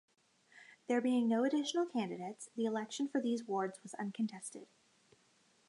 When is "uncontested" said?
3.93-4.65